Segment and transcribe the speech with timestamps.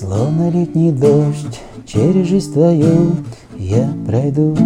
[0.00, 3.16] Словно летний дождь через жизнь твою
[3.58, 4.56] я пройду.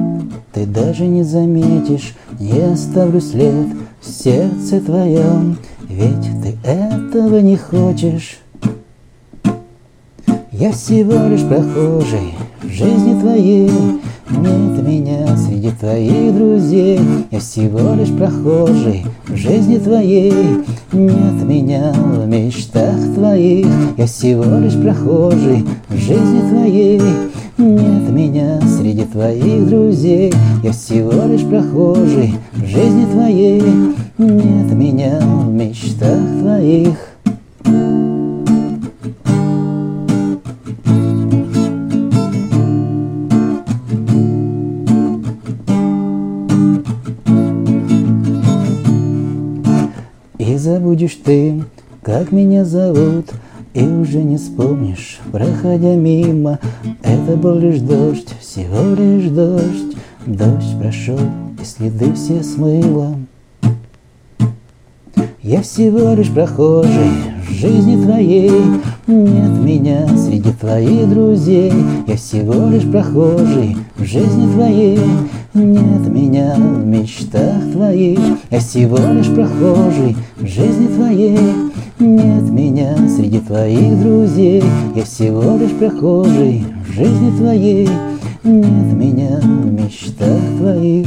[0.53, 3.67] Ты даже не заметишь, не оставлю след
[4.01, 5.59] в сердце твоем
[5.89, 8.39] Ведь ты этого не хочешь.
[10.52, 13.71] Я всего лишь прохожий в жизни твоей
[14.30, 17.01] нет меня среди твоих друзей.
[17.30, 20.32] Я всего лишь прохожий в жизни твоей
[20.93, 21.93] Нет меня
[23.97, 27.01] Я всего лишь прохожий в жизни твоей.
[27.57, 30.33] Нет меня среди твоих друзей
[30.65, 33.62] Я всего лишь прохожий в жизни твоей.
[34.19, 36.99] Нет меня в мечтах твоих.
[50.38, 51.63] И забудешь ты,
[52.02, 53.27] как меня зовут,
[53.75, 56.61] И уже не вспомнишь, проходя мимо.
[57.03, 59.97] Это был лишь дождь, всего лишь дождь.
[60.27, 61.19] Дождь прошел,
[61.61, 63.17] и следы все смыло.
[65.43, 67.11] Я всего лишь прохожий
[67.47, 68.50] в жизни твоей
[69.06, 71.71] Нет меня среди твоих друзей
[72.06, 74.99] Я всего лишь прохожий в жизни твоей
[75.55, 78.19] Нет меня в мечтах твоих
[78.50, 81.38] Я всего лишь прохожий в жизни твоей.
[82.00, 84.65] Нет меня среди твоих друзей
[84.97, 87.88] Я всего лишь прохожий в жизни твоей.
[88.43, 91.06] Нет меня в мечтах твоих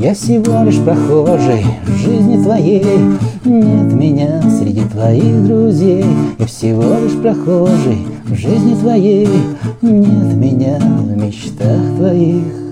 [0.00, 2.82] Я всего лишь прохожий в жизни твоей
[3.44, 6.06] Нет меня среди твоих друзей.
[6.38, 9.28] Я всего лишь прохожий в жизни твоей
[9.82, 12.69] Нет меня в мечтах твоих.